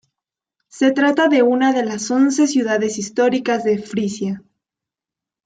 [0.67, 4.41] Se trata de una de las once ciudades históricas de Frisia.